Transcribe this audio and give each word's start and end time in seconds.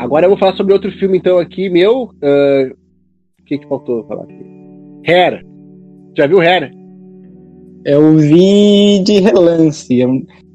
Agora 0.00 0.24
eu 0.24 0.30
vou 0.30 0.38
falar 0.38 0.56
sobre 0.56 0.72
outro 0.72 0.90
filme, 0.92 1.18
então, 1.18 1.38
aqui, 1.38 1.68
meu. 1.68 2.04
Uh, 2.22 2.72
o 3.38 3.44
que, 3.44 3.58
que 3.58 3.68
faltou 3.68 4.02
falar 4.06 4.22
aqui? 4.22 4.42
Hair. 5.06 5.44
Já 6.16 6.26
viu 6.26 6.40
Hair? 6.40 6.72
Eu 7.84 8.16
vi 8.16 9.02
de 9.04 9.20
relance. 9.20 10.00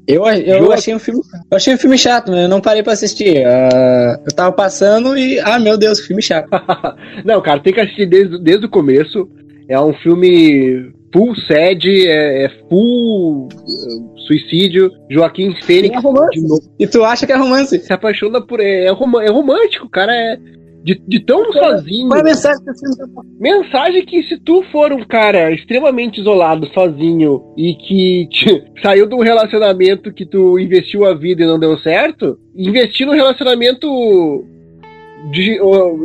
Eu, 0.08 0.26
eu, 0.26 0.26
eu 0.26 0.72
achei 0.72 0.92
um 0.92 0.98
filme. 0.98 1.20
Eu 1.48 1.56
achei 1.56 1.74
um 1.74 1.78
filme 1.78 1.96
chato, 1.96 2.32
mas 2.32 2.42
eu 2.42 2.48
não 2.48 2.60
parei 2.60 2.82
pra 2.82 2.92
assistir. 2.92 3.46
Uh, 3.46 4.20
eu 4.26 4.34
tava 4.34 4.50
passando 4.50 5.16
e. 5.16 5.38
Ah, 5.38 5.60
meu 5.60 5.78
Deus, 5.78 6.00
filme 6.00 6.22
chato. 6.22 6.48
não, 7.24 7.40
cara, 7.40 7.60
tem 7.60 7.72
que 7.72 7.80
assistir 7.80 8.06
desde, 8.06 8.42
desde 8.42 8.66
o 8.66 8.70
começo. 8.70 9.28
É 9.68 9.80
um 9.80 9.94
filme 9.94 10.92
full 11.16 11.34
sad, 11.46 11.86
é, 11.86 12.44
é 12.44 12.48
full 12.68 13.48
uh, 13.48 14.18
suicídio. 14.26 14.90
Joaquim 15.10 15.54
Fênix. 15.62 15.96
É 15.96 16.00
romance. 16.00 16.70
E 16.78 16.86
tu 16.86 17.02
acha 17.02 17.26
que 17.26 17.32
é 17.32 17.36
romance? 17.36 17.78
Se 17.78 17.92
apaixona 17.92 18.40
por. 18.40 18.60
É, 18.60 18.84
é, 18.84 18.90
rom, 18.90 19.20
é 19.20 19.30
romântico, 19.30 19.88
cara. 19.88 20.14
É 20.14 20.38
de, 20.84 20.94
de 21.08 21.18
tão 21.18 21.42
é, 21.46 21.52
sozinho. 21.52 22.08
Qual 22.08 22.18
é 22.18 22.20
a 22.20 22.24
mensagem 22.24 22.64
que 22.64 22.72
você 22.72 23.04
Mensagem 23.40 24.06
que 24.06 24.22
se 24.22 24.38
tu 24.38 24.62
for 24.70 24.92
um 24.92 25.04
cara 25.04 25.50
extremamente 25.52 26.20
isolado, 26.20 26.70
sozinho, 26.72 27.42
e 27.56 27.74
que 27.74 28.28
te, 28.28 28.64
saiu 28.80 29.08
de 29.08 29.14
um 29.14 29.20
relacionamento 29.20 30.12
que 30.12 30.24
tu 30.24 30.60
investiu 30.60 31.04
a 31.04 31.12
vida 31.12 31.42
e 31.42 31.46
não 31.46 31.58
deu 31.58 31.76
certo, 31.78 32.38
investir 32.54 33.04
no 33.04 33.14
relacionamento 33.14 34.44
digi, 35.32 35.58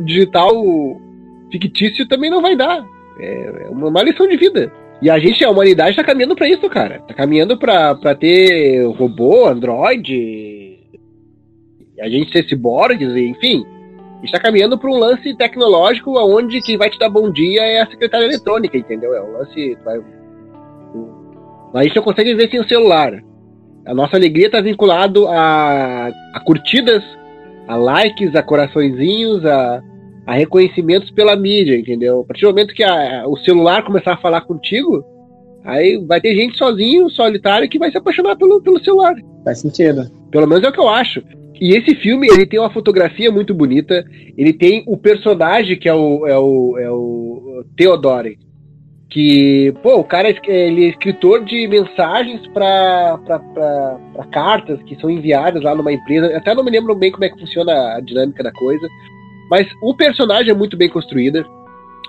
digital 0.03 0.51
fictício 1.51 2.07
também 2.07 2.31
não 2.31 2.41
vai 2.41 2.55
dar. 2.55 2.84
É, 3.20 3.65
é 3.65 3.70
uma 3.70 4.01
lição 4.01 4.27
de 4.27 4.35
vida. 4.35 4.73
E 5.01 5.09
a 5.09 5.19
gente, 5.19 5.43
a 5.43 5.49
humanidade, 5.49 5.95
tá 5.95 6.03
caminhando 6.03 6.35
para 6.35 6.47
isso, 6.47 6.69
cara. 6.69 7.01
Tá 7.07 7.13
caminhando 7.13 7.57
pra 7.57 8.15
ter 8.15 8.85
robô, 8.85 9.47
android, 9.47 10.79
a 11.99 12.09
gente 12.09 12.31
ser 12.31 12.47
ciborgues, 12.47 13.15
enfim 13.15 13.65
está 14.23 14.39
caminhando 14.39 14.77
para 14.77 14.89
um 14.89 14.97
lance 14.97 15.35
tecnológico 15.35 16.17
onde 16.19 16.61
quem 16.61 16.77
vai 16.77 16.89
te 16.89 16.99
dar 16.99 17.09
bom 17.09 17.31
dia 17.31 17.61
é 17.61 17.81
a 17.81 17.87
secretária 17.87 18.26
eletrônica, 18.26 18.77
entendeu? 18.77 19.13
É 19.13 19.21
um 19.21 19.34
lance. 19.34 19.77
Vai, 19.84 19.99
gente 21.83 21.95
não 21.95 22.04
consegue 22.04 22.35
ver 22.35 22.49
sem 22.49 22.59
o 22.59 22.67
celular. 22.67 23.21
A 23.85 23.93
nossa 23.93 24.15
alegria 24.15 24.45
está 24.45 24.61
vinculado 24.61 25.27
a, 25.27 26.11
a, 26.33 26.39
curtidas, 26.45 27.04
a 27.67 27.76
likes, 27.76 28.35
a 28.35 28.43
coraçõezinhos, 28.43 29.43
a, 29.45 29.81
a 30.32 30.34
reconhecimentos 30.34 31.12
pela 31.12 31.35
mídia, 31.35 31.77
entendeu? 31.77 32.21
A 32.21 32.24
partir 32.24 32.43
do 32.43 32.48
momento 32.48 32.74
que 32.74 32.84
a, 32.84 33.27
o 33.27 33.35
celular 33.40 33.84
começar 33.84 34.13
a 34.13 34.18
falar 34.18 34.40
contigo, 34.40 35.04
aí 35.65 35.98
vai 36.07 36.21
ter 36.21 36.34
gente 36.34 36.57
sozinho, 36.57 37.10
solitário, 37.10 37.68
que 37.68 37.77
vai 37.77 37.91
se 37.91 37.98
apaixonar 37.98 38.38
pelo, 38.38 38.62
pelo 38.62 38.82
celular. 38.82 39.13
Faz 39.43 39.60
sentido. 39.60 40.10
Pelo 40.32 40.48
menos 40.48 40.63
é 40.63 40.70
o 40.70 40.71
que 40.71 40.79
eu 40.79 40.88
acho. 40.88 41.21
E 41.60 41.76
esse 41.76 41.96
filme, 41.96 42.29
ele 42.32 42.46
tem 42.46 42.62
uma 42.62 42.71
fotografia 42.71 43.29
muito 43.29 43.54
bonita, 43.54 44.05
ele 44.38 44.54
tem 44.54 44.85
o 44.88 44.96
personagem 44.96 45.77
que 45.77 45.90
é 45.90 45.93
o, 45.93 46.26
é 46.26 46.40
o, 46.40 46.77
é 46.79 46.90
o 46.90 47.66
Theodore, 47.76 48.40
que, 49.10 49.73
pô, 49.84 49.98
o 49.98 50.04
cara 50.05 50.29
ele 50.48 50.85
é 50.85 50.90
escritor 50.91 51.43
de 51.43 51.68
mensagens 51.68 52.48
para 52.54 53.20
cartas 54.32 54.82
que 54.84 54.95
são 54.95 55.10
enviadas 55.10 55.62
lá 55.62 55.76
numa 55.76 55.91
empresa. 55.91 56.38
Até 56.38 56.55
não 56.55 56.63
me 56.63 56.71
lembro 56.71 56.95
bem 56.95 57.12
como 57.12 57.26
é 57.26 57.29
que 57.29 57.38
funciona 57.38 57.98
a 57.98 57.99
dinâmica 57.99 58.41
da 58.41 58.54
coisa, 58.54 58.88
mas 59.52 59.68
o 59.82 59.94
personagem 59.94 60.49
é 60.49 60.55
muito 60.55 60.77
bem 60.77 60.88
construído. 60.88 61.46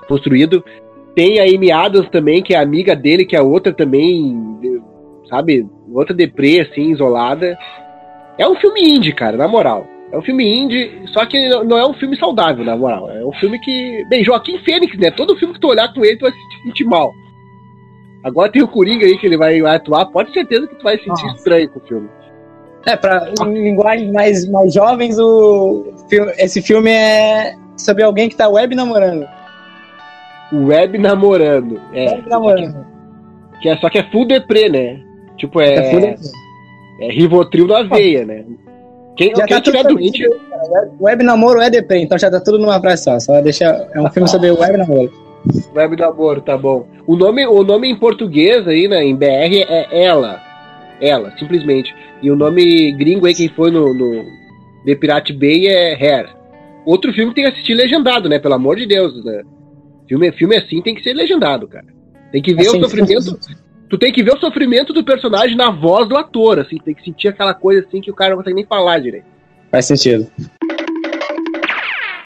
construído. 0.06 0.64
Tem 1.12 1.40
a 1.40 1.42
Amy 1.42 1.72
Adams 1.72 2.08
também, 2.08 2.40
que 2.40 2.54
é 2.54 2.58
amiga 2.58 2.94
dele, 2.94 3.26
que 3.26 3.34
é 3.34 3.42
outra 3.42 3.72
também, 3.72 4.80
sabe, 5.28 5.66
outra 5.92 6.14
deprê, 6.14 6.60
assim, 6.60 6.92
isolada. 6.92 7.58
É 8.38 8.48
um 8.48 8.54
filme 8.54 8.80
indie, 8.80 9.12
cara, 9.12 9.36
na 9.36 9.48
moral. 9.48 9.88
É 10.12 10.16
um 10.16 10.22
filme 10.22 10.46
indie, 10.46 11.02
só 11.06 11.26
que 11.26 11.48
não 11.64 11.76
é 11.76 11.84
um 11.84 11.94
filme 11.94 12.16
saudável, 12.16 12.64
na 12.64 12.76
moral. 12.76 13.10
É 13.10 13.24
um 13.24 13.32
filme 13.32 13.58
que. 13.58 14.04
Bem, 14.08 14.22
Joaquim 14.22 14.58
Fênix, 14.60 14.96
né? 14.96 15.10
Todo 15.10 15.36
filme 15.36 15.52
que 15.52 15.60
tu 15.60 15.68
olhar 15.68 15.92
com 15.92 16.04
ele, 16.04 16.16
tu 16.16 16.22
vai 16.22 16.32
se 16.32 16.62
sentir 16.62 16.84
mal. 16.84 17.12
Agora 18.22 18.52
tem 18.52 18.62
o 18.62 18.68
Coringa 18.68 19.04
aí 19.04 19.18
que 19.18 19.26
ele 19.26 19.36
vai, 19.36 19.60
vai 19.60 19.76
atuar, 19.76 20.06
pode 20.06 20.32
ter 20.32 20.40
certeza 20.40 20.68
que 20.68 20.76
tu 20.76 20.84
vai 20.84 20.96
se 20.96 21.04
sentir 21.04 21.24
Nossa. 21.24 21.36
estranho 21.38 21.68
com 21.70 21.80
o 21.80 21.82
filme. 21.88 22.08
É, 22.86 22.96
pra 22.96 23.30
em 23.46 23.62
linguagens 23.62 24.12
mais, 24.12 24.48
mais 24.48 24.74
jovens, 24.74 25.18
o, 25.18 25.84
esse 26.38 26.60
filme 26.60 26.90
é 26.90 27.54
sobre 27.76 28.02
alguém 28.02 28.28
que 28.28 28.36
tá 28.36 28.48
web 28.48 28.74
namorando. 28.74 29.26
Web 30.52 30.98
namorando, 30.98 31.80
é. 31.92 32.10
Web 32.10 32.28
namorando. 32.28 32.86
Que 33.60 33.68
é, 33.68 33.76
só 33.76 33.88
que 33.88 33.98
é 33.98 34.10
full 34.10 34.26
deprê, 34.26 34.68
né? 34.68 35.00
Tipo, 35.36 35.60
é. 35.60 35.74
é 35.74 35.90
full 35.90 36.00
deprê. 36.00 36.28
É 37.00 37.08
Rivotril 37.10 37.66
na 37.66 37.82
veia, 37.82 38.24
né? 38.24 38.44
Quem, 39.16 39.34
já 39.34 39.46
quem 39.46 39.56
tá 39.56 39.62
tiver 39.62 39.84
doente. 39.84 40.24
Web 41.00 41.22
namoro 41.22 41.60
é 41.60 41.68
deprê, 41.70 41.98
então 41.98 42.18
já 42.18 42.30
tá 42.30 42.40
tudo 42.40 42.58
numa 42.58 42.80
frase 42.80 43.04
só. 43.04 43.18
Só 43.18 43.40
deixa. 43.40 43.64
É 43.94 44.00
um 44.00 44.10
filme 44.10 44.28
sobre 44.28 44.50
web 44.50 44.76
namoro. 44.76 45.12
Web 45.74 45.96
namoro, 45.96 46.40
tá 46.40 46.56
bom. 46.56 46.86
O 47.06 47.16
nome, 47.16 47.46
o 47.46 47.62
nome 47.62 47.88
em 47.88 47.96
português 47.96 48.66
aí, 48.66 48.88
né, 48.88 49.04
em 49.04 49.14
BR 49.14 49.64
é 49.68 50.04
Ela. 50.04 50.51
Ela, 51.02 51.36
simplesmente. 51.36 51.94
E 52.22 52.30
o 52.30 52.36
nome 52.36 52.92
gringo 52.92 53.26
aí, 53.26 53.34
quem 53.34 53.48
foi 53.48 53.70
no, 53.70 53.92
no 53.92 54.24
The 54.86 54.94
Pirate 54.94 55.32
Bay 55.32 55.66
é 55.66 55.94
Hair. 55.94 56.30
Outro 56.86 57.12
filme 57.12 57.30
que 57.30 57.34
tem 57.36 57.44
que 57.44 57.50
assistir 57.50 57.74
legendado, 57.74 58.28
né? 58.28 58.38
Pelo 58.38 58.54
amor 58.54 58.76
de 58.76 58.86
Deus, 58.86 59.24
né? 59.24 59.42
Filme, 60.08 60.30
filme 60.32 60.56
assim 60.56 60.80
tem 60.80 60.94
que 60.94 61.02
ser 61.02 61.12
legendado, 61.12 61.66
cara. 61.66 61.86
Tem 62.30 62.40
que 62.40 62.54
ver 62.54 62.68
assim, 62.68 62.78
o 62.78 62.82
sofrimento 62.82 63.38
tu 63.92 63.98
tem 63.98 64.10
que 64.10 64.22
ver 64.22 64.32
o 64.34 64.40
sofrimento 64.40 64.90
do 64.94 65.04
personagem 65.04 65.54
na 65.54 65.70
voz 65.70 66.08
do 66.08 66.16
ator, 66.16 66.58
assim, 66.58 66.78
tem 66.78 66.94
que 66.94 67.04
sentir 67.04 67.28
aquela 67.28 67.52
coisa 67.52 67.86
assim 67.86 68.00
que 68.00 68.10
o 68.10 68.14
cara 68.14 68.30
não 68.30 68.38
consegue 68.38 68.56
nem 68.56 68.64
falar 68.64 68.98
direito. 68.98 69.26
Faz 69.70 69.84
sentido. 69.84 70.26